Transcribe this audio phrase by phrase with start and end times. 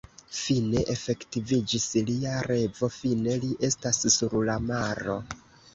[0.35, 5.23] Fine efektiviĝis lia revo, fine li estas sur la maro!